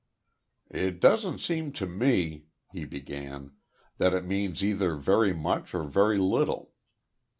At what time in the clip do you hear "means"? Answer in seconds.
4.25-4.63